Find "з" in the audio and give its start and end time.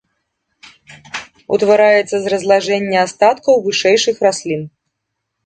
2.23-2.33